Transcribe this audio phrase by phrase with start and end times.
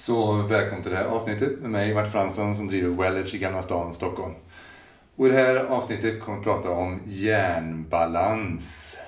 [0.00, 3.62] Så välkommen till det här avsnittet med mig, Mart Fransson, som driver Wellage i Gamla
[3.62, 4.34] stan, Stockholm.
[5.16, 8.98] Och I det här avsnittet kommer vi prata om hjärnbalans.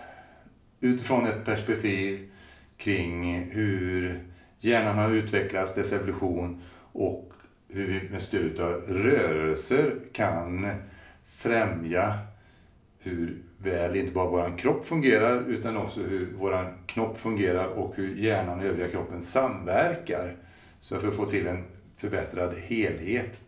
[0.80, 2.30] Utifrån ett perspektiv
[2.76, 4.24] kring hur
[4.60, 6.62] hjärnan har utvecklats, dess evolution
[6.92, 7.32] och
[7.68, 10.66] hur vi med stöd av rörelser kan
[11.24, 12.18] främja
[12.98, 18.16] hur väl inte bara vår kropp fungerar utan också hur vår knopp fungerar och hur
[18.16, 20.36] hjärnan och övriga kroppen samverkar.
[20.82, 21.64] Så för att få till en
[21.96, 23.40] förbättrad helhet.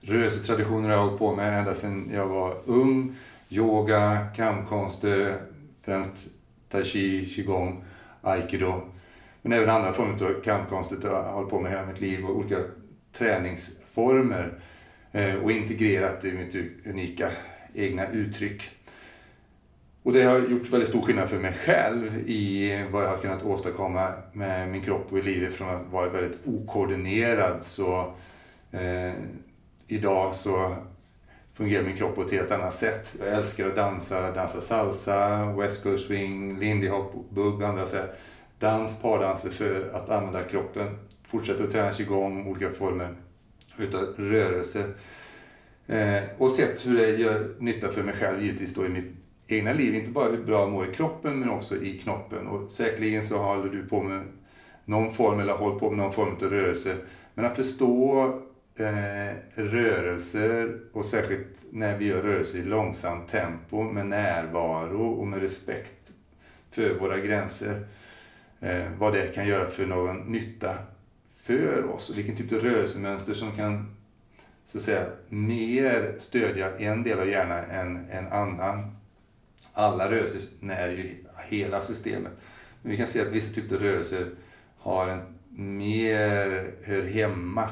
[0.00, 3.16] Rörelsetraditioner har jag hållit på med ända sedan jag var ung.
[3.48, 5.40] Yoga, kampkonster,
[5.80, 6.26] främst
[6.68, 7.84] tai chi, qigong,
[8.22, 8.80] aikido.
[9.42, 12.36] Men även andra former av kampkonster har jag hållit på med hela mitt liv och
[12.36, 12.58] olika
[13.12, 14.60] träningsformer.
[15.12, 17.30] Eh, och integrerat i mitt unika
[17.74, 18.70] egna uttryck.
[20.06, 23.42] Och det har gjort väldigt stor skillnad för mig själv i vad jag har kunnat
[23.42, 27.62] åstadkomma med min kropp och i livet från att vara väldigt okoordinerad.
[27.62, 28.14] Så
[28.70, 29.12] eh,
[29.86, 30.76] idag så
[31.52, 33.16] fungerar min kropp på ett helt annat sätt.
[33.18, 37.96] Jag älskar att dansa, dansa salsa, west coast swing, lindy hop, bugg och andra så
[37.96, 38.12] här,
[38.58, 40.98] dans, pardanser för att använda kroppen.
[41.22, 43.14] Fortsätta att träna igång olika former
[43.78, 44.84] utav rörelse.
[45.86, 49.72] Eh, och sett hur det gör nytta för mig själv givetvis då i mitt egna
[49.72, 49.94] liv.
[49.94, 52.46] Inte bara hur bra jag mår i kroppen men också i knoppen.
[52.46, 54.22] Och säkerligen så håller du på med
[54.84, 56.96] någon form eller håller på med någon form av rörelse.
[57.34, 58.24] Men att förstå
[58.76, 65.40] eh, rörelser och särskilt när vi gör rörelser i långsamt tempo med närvaro och med
[65.40, 66.12] respekt
[66.70, 67.86] för våra gränser.
[68.60, 70.74] Eh, vad det kan göra för någon nytta
[71.36, 73.96] för oss och vilken typ av rörelsemönster som kan
[74.64, 78.96] så att säga, mer stödja en del av hjärnan än en annan.
[79.78, 81.14] Alla rörelser när ju
[81.48, 82.32] hela systemet.
[82.82, 84.30] Men vi kan se att vissa typer av rörelser
[84.78, 85.20] har en
[85.76, 87.68] mer, hör hemma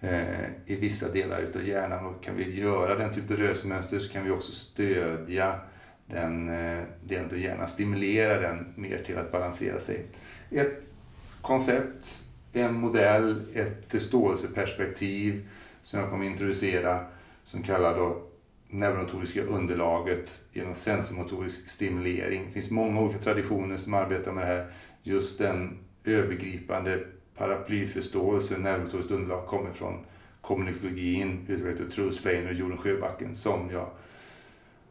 [0.00, 4.12] eh, i vissa delar utav hjärnan och kan vi göra den typen av rörelsemönster så
[4.12, 5.60] kan vi också stödja
[6.06, 10.06] den eh, delen av hjärnan, stimulera den mer till att balansera sig.
[10.50, 10.94] Ett
[11.40, 15.48] koncept, en modell, ett förståelseperspektiv
[15.82, 17.06] som jag kommer introducera
[17.44, 18.31] som kallar då
[18.72, 22.44] neuromotoriska underlaget genom sensormotorisk stimulering.
[22.46, 24.66] Det finns många olika traditioner som arbetar med det här.
[25.02, 27.04] Just den övergripande
[27.36, 30.04] paraplyförståelsen, neuromotoriskt underlag, kommer från
[30.40, 33.86] kommunikologin, utvecklad av Truls Feiner och Jorun Sjöbacken, som jag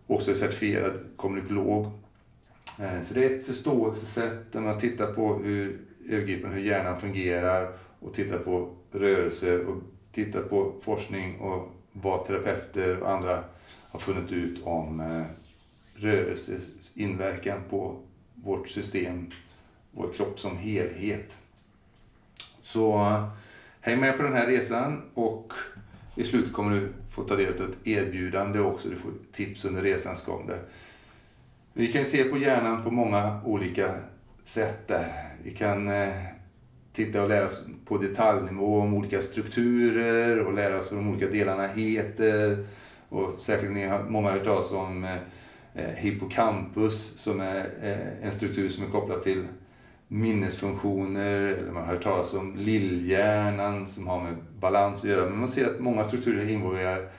[0.07, 1.85] också är certifierad kommunikolog.
[2.81, 7.73] Eh, så det är ett förståelsesätt där man tittar på hur övergripande hur hjärnan fungerar
[7.99, 9.77] och tittar på rörelser och
[10.11, 13.43] tittar på forskning och vad terapeuter och andra
[13.91, 15.23] har funnit ut om eh,
[15.95, 17.99] rörelses inverkan på
[18.35, 19.31] vårt system,
[19.91, 21.35] vår kropp som helhet.
[22.61, 23.27] Så eh,
[23.81, 25.53] häng med på den här resan och
[26.15, 28.89] i slutet kommer du få ta del av ett erbjudande också.
[28.89, 30.47] Du får tips under resans gång.
[30.47, 30.59] Där.
[31.73, 33.95] Vi kan se på hjärnan på många olika
[34.43, 34.87] sätt.
[34.87, 35.33] Där.
[35.43, 36.13] Vi kan eh,
[36.93, 41.27] titta och lära oss på detaljnivå om olika strukturer och lära oss vad de olika
[41.27, 42.67] delarna heter.
[43.11, 45.15] Och säkert ni har många hört talas om eh,
[45.75, 49.47] eh, hippocampus som är eh, en struktur som är kopplad till
[50.07, 51.47] minnesfunktioner.
[51.47, 55.29] Eller man har hört talas om lillhjärnan som har med balans att göra.
[55.29, 57.09] Men man ser att många strukturer involverar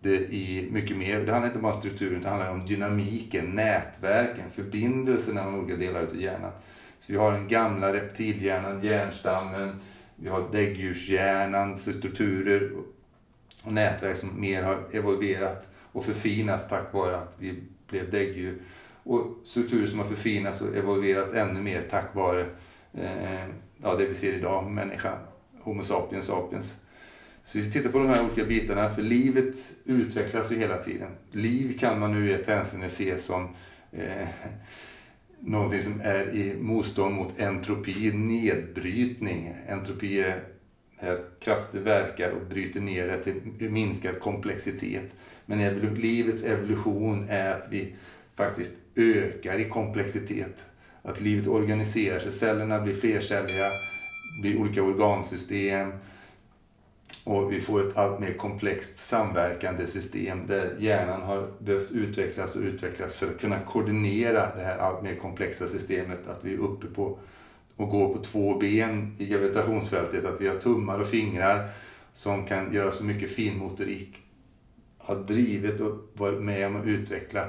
[0.00, 1.20] det i mycket mer.
[1.20, 6.00] Det handlar inte bara om strukturen, det handlar om dynamiken, nätverken, förbindelserna mellan olika delar
[6.00, 6.52] av hjärnan.
[6.98, 9.80] Så vi har den gamla reptilhjärnan, hjärnstammen,
[10.16, 12.70] vi har däggdjurshjärnan, strukturer
[13.70, 18.62] nätverk som mer har evolverat och förfinats tack vare att vi blev däggdjur.
[19.02, 22.46] Och strukturer som har förfinats och evolverat ännu mer tack vare
[22.94, 23.44] eh,
[23.82, 25.18] ja, det vi ser idag, människa,
[25.60, 26.80] Homo sapiens sapiens.
[27.42, 31.10] Så vi tittar på de här olika bitarna, för livet utvecklas ju hela tiden.
[31.30, 33.48] Liv kan man nu i ett hänseende se som
[33.92, 34.28] eh,
[35.40, 39.54] någonting som är i motstånd mot entropi, nedbrytning.
[39.68, 40.44] Entropi är
[41.00, 45.14] att krafter verkar och bryter ner det till minskad komplexitet.
[45.46, 47.94] Men evol livets evolution är att vi
[48.34, 50.66] faktiskt ökar i komplexitet.
[51.02, 53.70] Att livet organiserar sig, cellerna blir flercelliga,
[54.42, 55.92] blir olika organsystem,
[57.24, 62.62] och vi får ett allt mer komplext samverkande system där hjärnan har behövt utvecklas och
[62.62, 66.26] utvecklas för att kunna koordinera det här allt mer komplexa systemet.
[66.26, 67.18] Att vi är uppe på
[67.76, 70.24] och går på två ben i gravitationsfältet.
[70.24, 71.68] Att vi har tummar och fingrar
[72.12, 74.16] som kan göra så mycket finmotorik.
[74.98, 77.42] Har drivit och varit med om att utveckla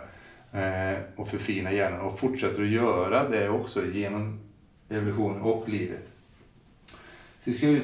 [0.52, 4.40] eh, och förfina hjärnan och fortsätter att göra det också genom
[4.90, 6.12] evolution och livet.
[7.40, 7.82] Så vi ska ju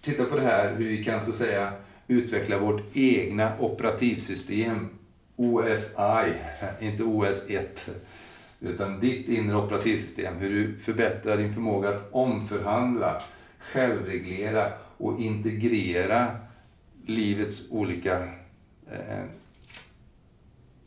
[0.00, 1.72] titta på det här hur vi kan så att säga
[2.06, 4.88] utveckla vårt egna operativsystem
[5.36, 6.32] OSI,
[6.80, 7.90] inte OS1,
[8.64, 10.36] utan ditt inre operativsystem.
[10.36, 13.22] Hur du förbättrar din förmåga att omförhandla,
[13.58, 16.30] självreglera och integrera
[17.06, 18.22] livets olika
[18.90, 19.24] eh,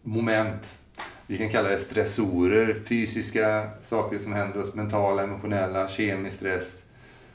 [0.01, 0.81] moment.
[1.27, 6.85] Vi kan kalla det stressorer, fysiska saker som händer oss, mentala, emotionella, kemisk stress,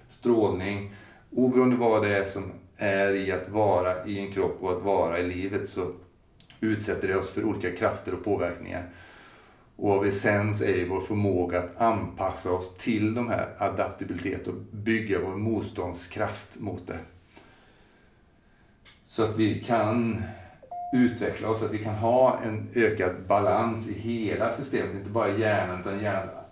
[0.08, 0.94] strålning.
[1.30, 5.18] Oberoende vad det är som är i att vara i en kropp och att vara
[5.18, 5.90] i livet så
[6.60, 8.88] utsätter det oss för olika krafter och påverkningar.
[9.82, 15.18] Och av essens är vår förmåga att anpassa oss till de här adaptabilitet och bygga
[15.24, 16.98] vår motståndskraft mot det.
[19.06, 20.22] Så att vi kan
[20.94, 25.80] utveckla oss, att vi kan ha en ökad balans i hela systemet, inte bara hjärnan
[25.80, 26.44] utan hjärnan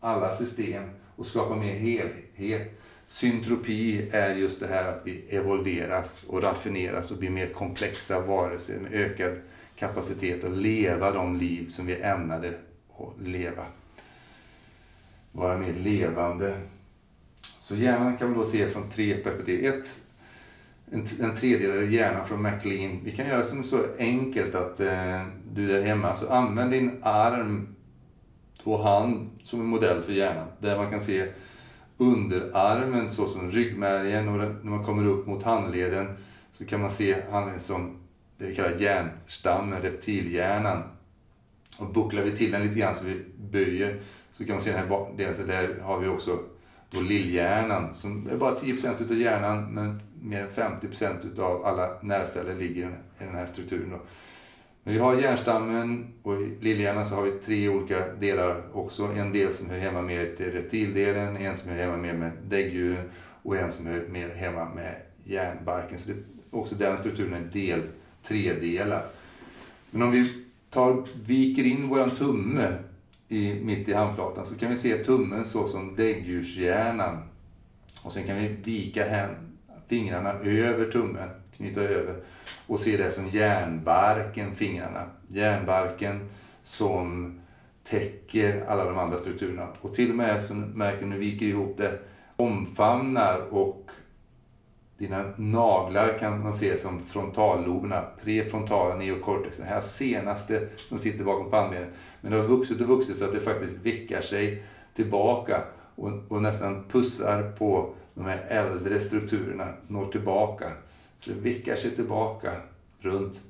[0.00, 0.84] alla system
[1.16, 2.80] och skapa mer helhet.
[3.06, 8.78] Syntropi är just det här att vi evolveras och raffineras och blir mer komplexa varelser
[8.80, 9.38] med ökad
[9.78, 12.54] kapacitet att leva de liv som vi ämnade
[12.98, 13.66] att leva.
[15.32, 16.60] Vara mer levande.
[17.58, 19.64] Så hjärnan kan man då se från tre perspektiv.
[19.64, 20.00] Ett,
[20.90, 23.00] en, en tredjedel av hjärnan från MacLean.
[23.04, 25.22] Vi kan göra det så enkelt att eh,
[25.52, 27.74] du där hemma, så använd din arm
[28.64, 30.46] och hand som en modell för hjärnan.
[30.58, 31.26] Där man kan se
[31.96, 36.16] underarmen såsom ryggmärgen och när man kommer upp mot handleden
[36.52, 37.97] så kan man se handleden som
[38.38, 40.82] det vi kallar hjärnstammen, reptilhjärnan.
[41.78, 43.96] Och bucklar vi till den lite grann så vi böjer
[44.30, 46.38] så kan man se den här delen, så där har vi också
[46.90, 52.54] då lillhjärnan som är bara 10% utav hjärnan men mer än 50% utav alla nervceller
[52.54, 52.86] ligger
[53.18, 53.90] i den här strukturen.
[53.90, 54.00] Då.
[54.82, 59.04] Men vi har hjärnstammen och i lillhjärnan så har vi tre olika delar också.
[59.04, 63.10] En del som hör hemma mer till reptildelen, en som hör hemma mer med däggdjuren
[63.42, 64.94] och en som hör mer hemma med
[65.24, 65.98] hjärnbarken.
[65.98, 66.16] Så det,
[66.50, 67.82] också den strukturen är del
[68.28, 69.02] tredelar.
[69.90, 72.74] Men om vi tar, viker in våran tumme
[73.28, 77.18] i, mitt i handflatan så kan vi se tummen så som däggdjurshjärnan.
[78.02, 79.30] Och sen kan vi vika hem
[79.88, 82.16] fingrarna över tummen, knyta över
[82.66, 85.10] och se det som järnbarken, fingrarna.
[85.26, 86.28] Järnbarken
[86.62, 87.38] som
[87.84, 89.68] täcker alla de andra strukturerna.
[89.80, 91.98] Och till och med som märker när vi viker ihop det,
[92.36, 93.90] omfamnar och
[94.98, 101.50] dina naglar kan man se som frontalloberna, prefrontala neokortex, den här senaste som sitter bakom
[101.50, 101.88] pannbenet.
[102.20, 104.62] Men det har vuxit och vuxit så att det faktiskt vickar sig
[104.94, 105.62] tillbaka
[105.94, 110.72] och, och nästan pussar på de här äldre strukturerna, når tillbaka.
[111.16, 112.52] Så det vickar sig tillbaka
[113.00, 113.40] runt.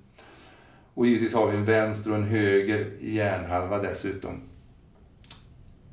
[0.95, 4.41] Och givetvis har vi en vänster och en höger hjärnhalva dessutom.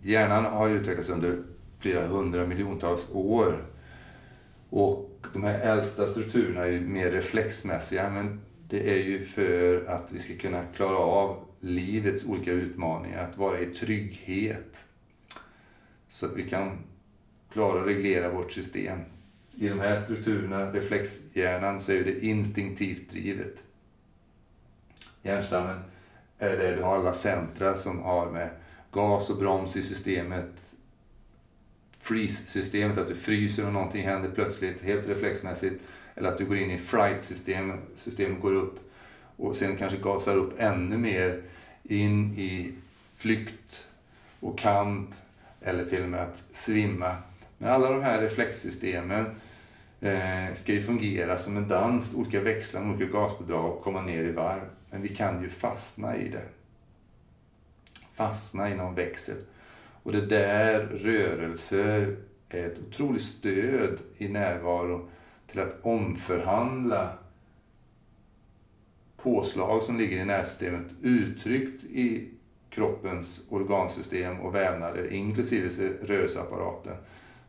[0.02, 1.44] Hjärnan har utvecklats under
[1.80, 3.66] flera hundra miljontals år.
[4.70, 10.20] Och de här äldsta strukturerna är mer reflexmässiga, men det är ju för att vi
[10.20, 14.86] ska kunna klara av livets olika utmaningar, att vara i trygghet.
[16.08, 16.78] Så att vi kan
[17.52, 19.00] klara och reglera vårt system.
[19.58, 23.64] I de här strukturerna, reflexhjärnan, så är det instinktivt drivet.
[25.22, 25.80] Hjärnstammen
[26.38, 28.50] är där du har alla centra som har med
[28.92, 30.75] gas och broms i systemet,
[32.06, 35.84] freeze-systemet, att du fryser och någonting händer plötsligt, helt reflexmässigt.
[36.16, 38.80] Eller att du går in i fright-system, systemet går upp
[39.38, 41.42] och sen kanske gasar upp ännu mer
[41.84, 42.74] in i
[43.16, 43.88] flykt
[44.40, 45.10] och kamp
[45.62, 47.16] eller till och med att svimma.
[47.58, 49.26] Men alla de här reflexsystemen
[50.02, 54.32] eh, ska ju fungera som en dans, olika växlar, olika gasbidrag och komma ner i
[54.32, 54.62] varv.
[54.90, 56.46] Men vi kan ju fastna i det.
[58.14, 59.38] Fastna i någon växel.
[60.06, 62.18] Och det där rörelser
[62.50, 65.10] är ett otroligt stöd i närvaro
[65.48, 67.18] till att omförhandla
[69.18, 72.30] påslag som ligger i nervsystemet uttryckt i
[72.70, 76.96] kroppens organsystem och vävnader, inklusive rörelseapparaten,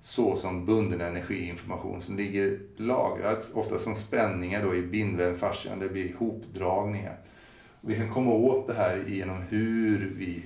[0.01, 6.15] såsom bunden energiinformation som ligger lagrad, ofta som spänningar då i bindväv, fascian, det blir
[6.15, 7.17] hopdragningar.
[7.81, 10.43] Vi kan komma åt det här genom hur vi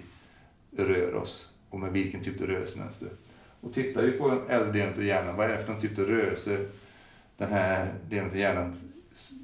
[0.77, 3.09] rör oss och med vilken typ av rörelsemönster.
[3.61, 5.99] Och tittar vi på den äldre delen av hjärnan, vad är det för någon typ
[5.99, 6.67] av rörelse
[7.37, 8.75] den här delen av hjärnan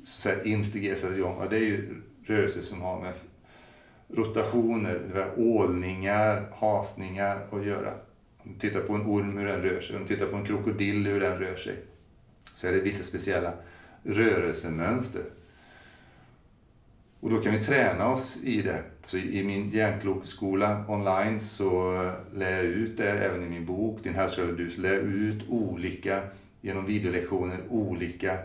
[0.05, 1.37] så att instigeras igång?
[1.41, 3.13] Ja, det är ju rörelser som har med
[4.09, 7.95] rotationer, ålningar, hasningar att göra.
[8.39, 10.45] Om du tittar på en orm hur den rör sig, om du tittar på en
[10.45, 11.77] krokodil hur den rör sig,
[12.55, 13.53] så är det vissa speciella
[14.03, 15.23] rörelsemönster.
[17.21, 18.83] Och då kan vi träna oss i det.
[19.03, 24.03] Så i min hjärnklokskola online så eh, lär jag ut det, även i min bok
[24.03, 26.23] Din hälsa eller du, så lär jag ut olika
[26.61, 28.39] genom videolektioner olika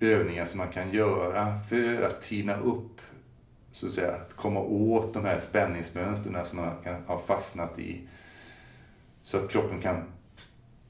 [0.00, 3.00] övningar som man kan göra för att tina upp,
[3.72, 8.00] så att säga, att komma åt de här spänningsmönstren som man kan ha fastnat i.
[9.22, 10.02] Så att kroppen kan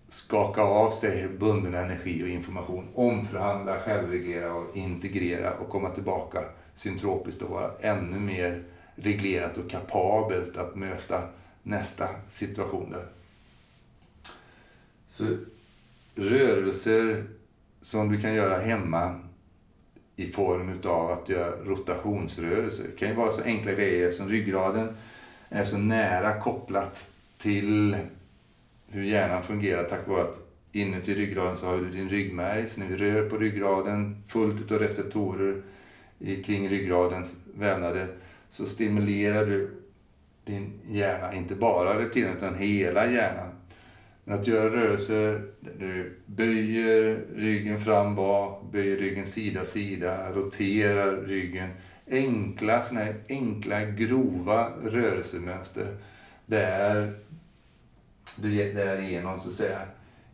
[0.09, 6.41] skaka av sig bunden energi och information, omförhandla, självreglera och integrera och komma tillbaka
[6.77, 8.63] syntropiskt och vara ännu mer
[8.95, 11.23] reglerat och kapabelt att möta
[11.63, 13.07] nästa situation där.
[15.09, 15.37] Så
[16.15, 17.25] rörelser
[17.81, 19.21] som du kan göra hemma
[20.17, 22.85] i form utav att göra rotationsrörelser.
[22.85, 24.89] Det kan ju vara så enkla grejer som ryggraden
[25.49, 27.97] är så nära kopplat till
[28.89, 32.69] hur hjärnan fungerar tack vare att inuti ryggraden så har du din ryggmärg.
[32.69, 35.63] Så när vi rör på ryggraden fullt av receptorer
[36.19, 38.09] kring ryggradens vävnader
[38.49, 39.71] så stimulerar du
[40.45, 43.53] din hjärna, inte bara reptilen utan hela hjärnan.
[44.25, 51.17] Men att göra rörelser där du böjer ryggen fram, bak, böjer ryggen sida, sida, roterar
[51.17, 51.71] ryggen.
[52.11, 55.97] Enkla, såna här enkla, grova rörelsemönster.
[56.47, 57.19] Där
[58.37, 59.81] du därigenom så att säga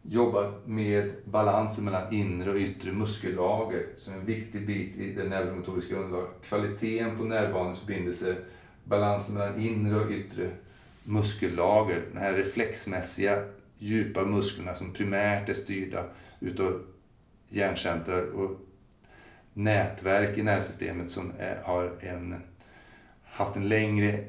[0.02, 5.28] jobbar med balansen mellan inre och yttre muskellager som är en viktig bit i det
[5.28, 6.30] neuromotoriska underlaget.
[6.44, 8.36] Kvaliteten på nervbanans förbindelser,
[8.84, 10.50] balansen mellan inre och yttre
[11.04, 13.44] muskellager, de här reflexmässiga
[13.78, 16.04] djupa musklerna som primärt är styrda
[16.40, 16.82] utav
[17.48, 18.60] hjärncentra och
[19.52, 22.42] nätverk i nervsystemet som är, har en,
[23.24, 24.24] haft en längre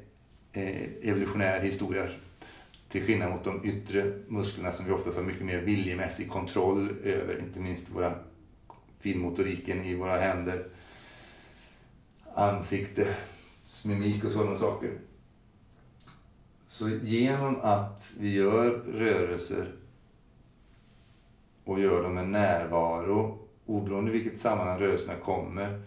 [0.53, 2.08] eh, evolutionär historia
[2.94, 7.40] till skillnad mot de yttre musklerna som vi oftast har mycket mer viljemässig kontroll över,
[7.40, 8.16] inte minst våra
[9.00, 10.66] finmotoriken i våra händer,
[12.34, 13.16] ansikte,
[13.86, 14.92] mimik och sådana saker.
[16.68, 19.72] Så genom att vi gör rörelser
[21.64, 25.82] och gör dem med närvaro, oberoende i vilket sammanhang rörelserna kommer,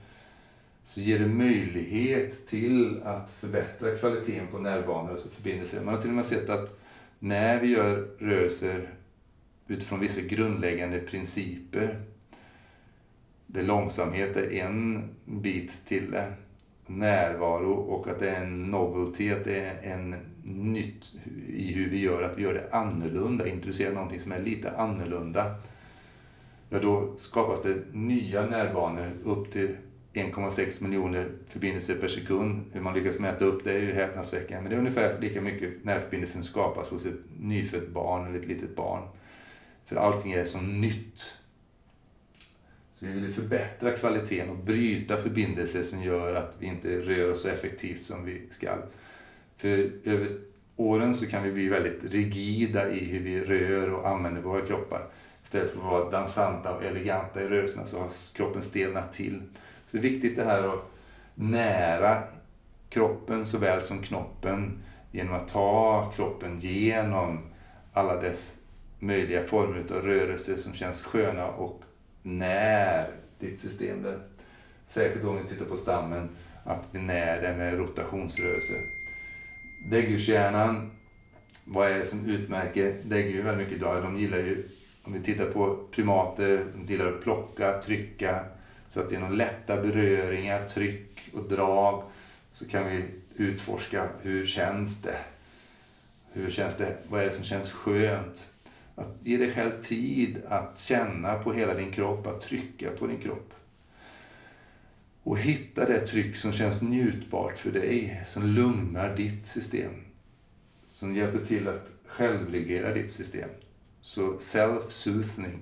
[0.84, 5.84] så ger det möjlighet till att förbättra kvaliteten på nervbanor och förbindelser.
[5.84, 6.82] Man har till och med sett att
[7.18, 8.88] när vi gör rörelser
[9.66, 12.02] utifrån vissa grundläggande principer,
[13.46, 16.32] där långsamhet är en bit till det,
[16.86, 21.14] närvaro och att det är en novelty, att det är en nytt
[21.48, 25.54] i hur vi gör, att vi gör det annorlunda, introducerar någonting som är lite annorlunda.
[26.70, 29.76] Ja, då skapas det nya närbanor upp till
[30.16, 32.64] 1,6 miljoner förbindelser per sekund.
[32.72, 34.62] Hur man lyckas mäta upp det är ju häpnadsväckande.
[34.62, 38.48] Men det är ungefär lika mycket nervförbindelser som skapas hos ett nyfött barn eller ett
[38.48, 39.08] litet barn.
[39.84, 41.36] För allting är så nytt.
[42.94, 47.42] Så vi vill förbättra kvaliteten och bryta förbindelser som gör att vi inte rör oss
[47.42, 48.68] så effektivt som vi ska.
[49.56, 50.28] För över
[50.76, 55.06] åren så kan vi bli väldigt rigida i hur vi rör och använder våra kroppar.
[55.42, 59.42] Istället för att vara dansanta och eleganta i rörelserna så har kroppen stelnat till.
[59.86, 60.90] Så det är viktigt det här att
[61.34, 62.22] nära
[62.88, 64.78] kroppen såväl som knoppen
[65.10, 67.38] genom att ta kroppen genom
[67.92, 68.58] alla dess
[68.98, 71.82] möjliga former av rörelser som känns sköna och
[72.22, 74.18] när ditt system där.
[74.86, 76.28] Särskilt om vi tittar på stammen,
[76.64, 78.80] att vi när det med rotationsrörelser.
[79.90, 80.90] Däggdjurshjärnan,
[81.64, 84.02] vad är det som utmärker däggdjur väldigt mycket idag?
[84.02, 84.68] De gillar ju,
[85.02, 88.44] om vi tittar på primater, de gillar att plocka, trycka,
[88.88, 92.04] så att genom lätta beröringar, tryck och drag
[92.50, 93.04] så kan vi
[93.36, 95.18] utforska hur känns det?
[96.32, 96.96] Hur känns det?
[97.08, 98.52] Vad är det som känns skönt?
[98.94, 103.20] Att ge dig själv tid att känna på hela din kropp, att trycka på din
[103.20, 103.52] kropp.
[105.22, 109.92] Och hitta det tryck som känns njutbart för dig, som lugnar ditt system.
[110.86, 113.50] Som hjälper till att självreglera ditt system.
[114.00, 115.58] Så self-soothing.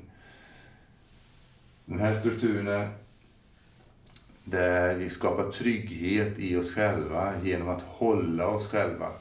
[1.85, 2.91] De här strukturerna
[4.45, 9.13] där vi skapar trygghet i oss själva genom att hålla oss själva,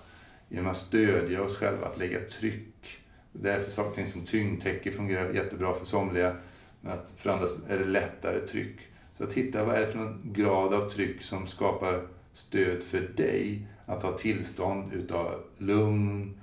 [0.49, 2.99] genom att stödja oss själva, att lägga tryck.
[3.31, 6.35] Därför saker som tyngdtäcke fungerar jättebra för somliga,
[6.81, 8.77] men att för andra är det lättare tryck.
[9.17, 12.99] Så att hitta vad är det för någon grad av tryck som skapar stöd för
[12.99, 16.41] dig att ha tillstånd utav lugn,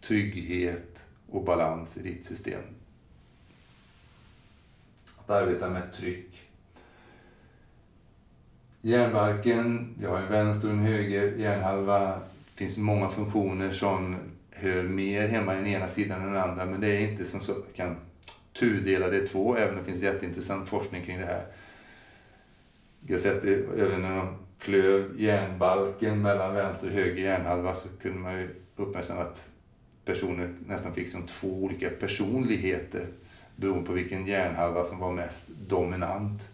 [0.00, 2.62] trygghet och balans i ditt system.
[5.18, 6.41] Att arbeta med tryck
[8.84, 12.06] Hjärnbarken, vi har en vänster och en höger hjärnhalva.
[12.08, 14.16] Det finns många funktioner som
[14.50, 16.66] hör mer hemma i den ena sidan än den andra.
[16.66, 17.96] Men det är inte som så kan
[18.52, 21.46] tudela det två, även om det finns jätteintressant forskning kring det här.
[23.06, 28.18] Jag har sett även när de klöv hjärnbalken mellan vänster och höger hjärnhalva så kunde
[28.18, 29.50] man ju uppmärksamma att
[30.04, 33.06] personer nästan fick som två olika personligheter
[33.56, 36.50] beroende på vilken hjärnhalva som var mest dominant.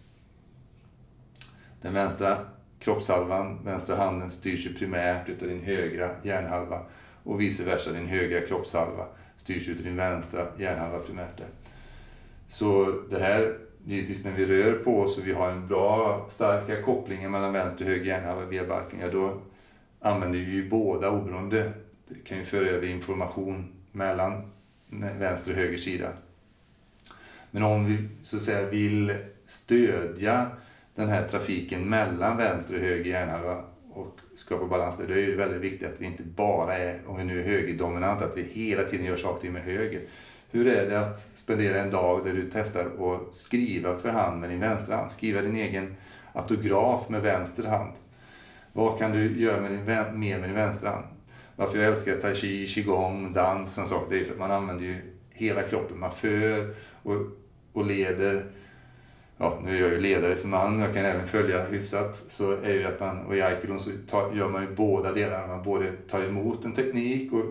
[1.82, 2.38] Den vänstra
[2.78, 6.82] kroppshalvan, vänstra handen, styrs ju primärt utav din högra hjärnhalva
[7.23, 9.06] och vice versa, din högra kroppshalva
[9.37, 11.40] styrs utav din vänstra hjärnhalva primärt.
[12.47, 16.82] Så det här, givetvis när vi rör på oss och vi har en bra, starka
[16.82, 19.40] kopplingar mellan vänster och höger hjärnhalva via barken, ja då
[20.00, 21.73] använder vi ju båda oberoende.
[22.08, 24.50] Det kan ju föra över information mellan
[25.18, 26.12] vänster och höger sida.
[27.50, 29.14] Men om vi så att säga vill
[29.47, 30.50] stödja
[30.98, 35.36] den här trafiken mellan vänster och höger hjärnhalva och skapa balans där, då är det
[35.36, 38.84] väldigt viktigt att vi inte bara är, om vi nu är högerdominanta, att vi hela
[38.84, 40.00] tiden gör saker med höger.
[40.50, 44.50] Hur är det att spendera en dag där du testar att skriva för hand med
[44.50, 45.10] din vänstra hand?
[45.10, 45.96] Skriva din egen
[46.32, 47.92] autograf med vänster hand.
[48.72, 49.84] Vad kan du göra med din,
[50.20, 51.04] mer med din vänstra hand?
[51.56, 54.84] Varför jag älskar tai chi, qigong, dans och saker, det är för att man använder
[54.84, 54.96] ju
[55.30, 55.98] hela kroppen.
[55.98, 57.16] Man för och,
[57.72, 58.44] och leder.
[59.40, 62.25] Ja, nu är jag ju ledare som man, jag kan även följa hyfsat.
[62.28, 65.47] Så är ju att man, och i aikido så tar, gör man ju båda delarna.
[65.47, 67.45] Man både tar emot en teknik och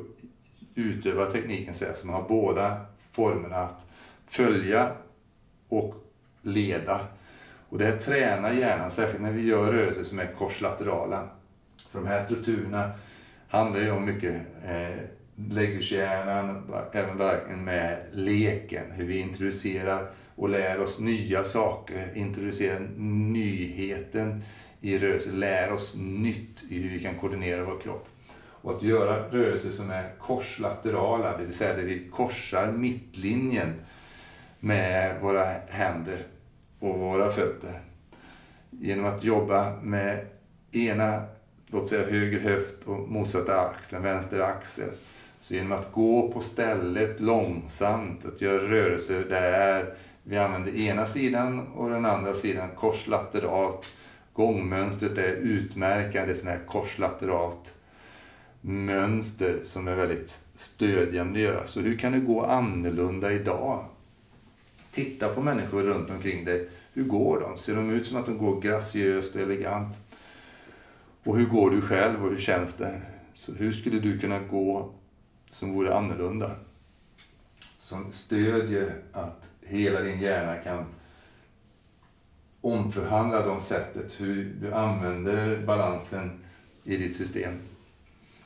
[0.76, 3.86] utövar tekniken så, så man har båda formerna att
[4.26, 4.92] följa
[5.70, 5.96] och
[6.42, 7.08] leda.
[7.70, 11.30] Och det tränar hjärnan, särskilt när vi gör rörelser som är korslaterala.
[11.92, 12.92] För de här strukturerna
[13.48, 14.98] handlar ju om mycket eh,
[15.36, 24.44] lägghjärnan, även verkligen med leken, hur vi introducerar och lär oss nya saker, introducerar nyheten
[24.82, 28.08] i rörelse, lär oss nytt i hur vi kan koordinera vår kropp.
[28.40, 33.74] Och att göra rörelser som är korslaterala, det vill säga där vi korsar mittlinjen
[34.60, 36.28] med våra händer
[36.80, 37.82] och våra fötter.
[38.70, 40.26] Genom att jobba med
[40.72, 41.24] ena,
[41.68, 44.90] låt säga höger höft och motsatta axeln, vänster axel.
[45.48, 51.68] Så genom att gå på stället långsamt, att göra rörelser där vi använder ena sidan
[51.68, 53.86] och den andra sidan korslateralt.
[54.34, 57.76] Gångmönstret är utmärkande, sådana här korslateralt
[58.62, 61.68] mönster som är väldigt stödjande att göra.
[61.68, 63.86] Så hur kan du gå annorlunda idag?
[64.92, 66.70] Titta på människor runt omkring dig.
[66.94, 67.58] Hur går de?
[67.58, 69.96] Ser de ut som att de går graciöst och elegant?
[71.24, 73.02] Och hur går du själv och hur känns det?
[73.34, 74.94] Så hur skulle du kunna gå
[75.50, 76.56] som vore annorlunda?
[77.78, 80.86] Som stödjer att hela din hjärna kan
[82.62, 86.40] omförhandla de sättet hur du använder balansen
[86.84, 87.54] i ditt system.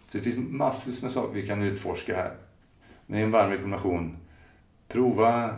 [0.08, 2.32] Så det finns massvis med saker vi kan utforska här.
[3.06, 4.18] Med en varm rekommendation.
[4.88, 5.56] Prova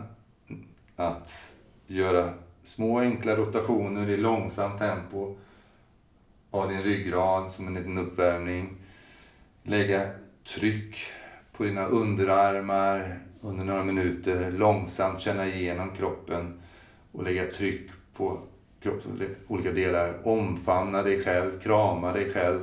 [0.96, 1.54] att
[1.86, 5.36] göra små enkla rotationer i långsamt tempo
[6.50, 8.76] av din ryggrad som en liten uppvärmning.
[9.62, 10.10] Lägga
[10.44, 10.96] tryck
[11.56, 14.50] på dina underarmar under några minuter.
[14.50, 16.60] Långsamt känna igenom kroppen
[17.12, 18.38] och lägga tryck på
[18.82, 20.26] kroppens olika delar.
[20.28, 22.60] Omfamna dig själv, krama dig själv.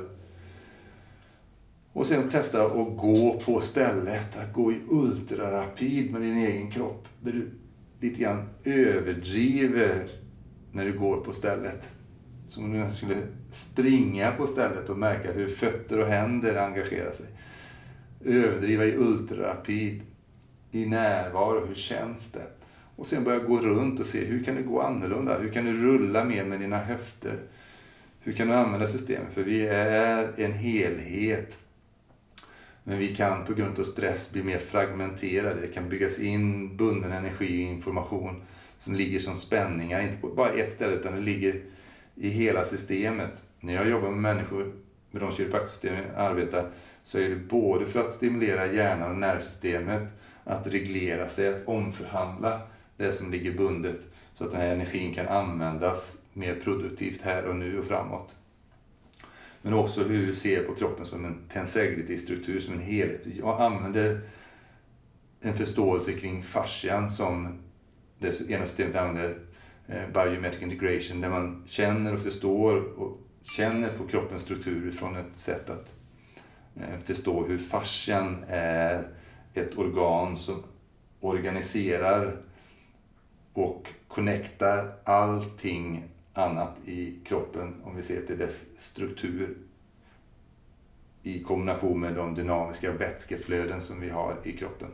[1.92, 7.08] Och sen testa att gå på stället, att gå i ultrarapid med din egen kropp.
[7.20, 7.50] Där du
[8.00, 10.08] lite grann överdriver
[10.72, 11.88] när du går på stället.
[12.48, 13.16] Som om du skulle
[13.50, 17.26] springa på stället och märka hur fötter och händer engagerar sig.
[18.24, 20.02] Överdriva i ultrarapid,
[20.70, 22.46] i närvaro, hur känns det?
[22.96, 25.38] Och sen börja gå runt och se hur kan det gå annorlunda?
[25.38, 27.38] Hur kan du rulla mer med dina höfter?
[28.20, 29.34] Hur kan du använda systemet?
[29.34, 31.58] För vi är en helhet
[32.84, 35.60] men vi kan på grund av stress bli mer fragmenterade.
[35.60, 38.42] Det kan byggas in bunden energi och information
[38.78, 41.60] som ligger som spänningar, inte på bara ett ställe utan det ligger
[42.14, 43.42] i hela systemet.
[43.60, 44.72] När jag jobbar med människor
[45.10, 46.70] med de kiropraktorsystem jag arbetar
[47.02, 52.60] så är det både för att stimulera hjärnan och nervsystemet att reglera sig, att omförhandla
[52.96, 57.56] det som ligger bundet så att den här energin kan användas mer produktivt här och
[57.56, 58.34] nu och framåt.
[59.62, 63.26] Men också hur vi ser på kroppen som en tensegrity-struktur, som en helhet.
[63.26, 64.20] Jag använder
[65.40, 67.58] en förståelse kring fascian som
[68.18, 69.38] det ena systemet använder,
[69.86, 75.38] eh, biometric integration, där man känner och förstår och känner på kroppens struktur från ett
[75.38, 75.94] sätt att
[76.76, 79.08] Eh, förstå hur fascian är
[79.54, 80.62] ett organ som
[81.20, 82.36] organiserar
[83.52, 89.56] och connectar allting annat i kroppen om vi ser till dess struktur
[91.22, 94.88] i kombination med de dynamiska vätskeflöden som vi har i kroppen.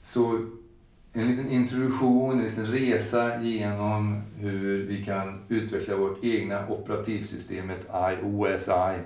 [0.00, 0.46] Så
[1.12, 9.00] en liten introduktion, en liten resa genom hur vi kan utveckla vårt egna operativsystemet IOSI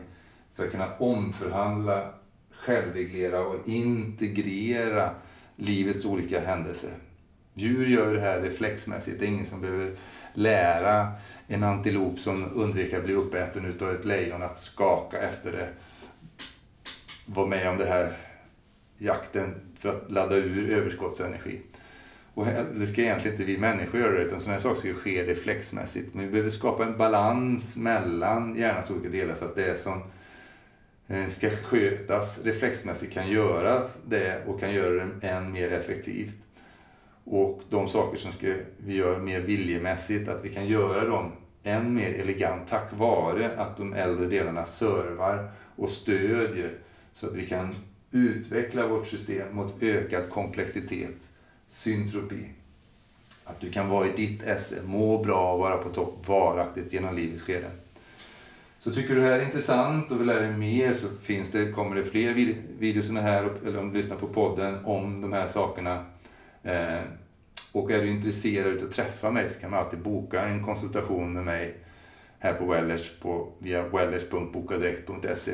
[0.58, 2.10] för att kunna omförhandla,
[2.50, 5.10] självreglera och integrera
[5.56, 6.90] livets olika händelser.
[7.54, 9.20] Djur gör det här reflexmässigt.
[9.20, 9.92] Det är ingen som behöver
[10.34, 11.12] lära
[11.46, 15.68] en antilop som undviker att bli uppäten utav ett lejon att skaka efter det.
[17.26, 18.16] Vara med om det här
[18.98, 21.60] jakten för att ladda ur överskottsenergi.
[22.34, 26.14] Och det ska egentligen inte vi människor göra utan sådana här saker ska ske reflexmässigt.
[26.14, 30.02] Men vi behöver skapa en balans mellan hjärnans olika delar så att det som
[31.10, 36.36] Eh, ska skötas reflexmässigt kan göra det och kan göra det än mer effektivt.
[37.24, 41.94] Och de saker som ska vi gör mer viljemässigt, att vi kan göra dem än
[41.94, 46.72] mer elegant tack vare att de äldre delarna servar och stödjer
[47.12, 47.74] så att vi kan
[48.10, 51.16] utveckla vårt system mot ökad komplexitet,
[51.68, 52.48] syntropi.
[53.44, 57.16] Att du kan vara i ditt esse, må bra och vara på topp varaktigt genom
[57.16, 57.70] livets skede.
[58.80, 61.72] Så tycker du det här är intressant och vill lära dig mer så finns det,
[61.72, 66.04] kommer det fler videos här, eller om du lyssnar på podden, om de här sakerna.
[66.62, 67.00] Eh,
[67.72, 71.32] och är du intresserad av att träffa mig så kan man alltid boka en konsultation
[71.32, 71.76] med mig
[72.38, 75.52] här på Wellers på, via wellers.bokadirekt.se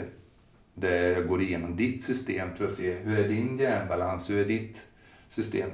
[0.75, 4.45] där jag går igenom ditt system för att se hur är din hjärnbalans, hur är
[4.45, 4.87] ditt
[5.29, 5.71] system.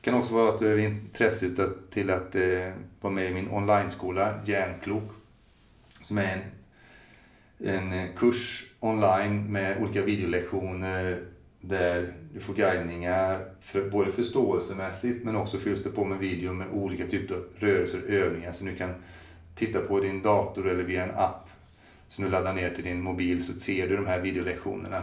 [0.00, 1.50] Det kan också vara att du är intresse
[1.90, 5.10] till att eh, vara med i min online-skola Hjärnklok
[6.00, 6.40] som är en,
[7.58, 11.22] en eh, kurs online med olika videolektioner
[11.60, 16.66] där du får guidningar för, både förståelsemässigt men också fylls det på med video med
[16.72, 18.94] olika typer av rörelser och övningar som du kan
[19.54, 21.48] titta på din dator eller via en app
[22.08, 25.02] som du laddar ner till din mobil så ser du de här videolektionerna.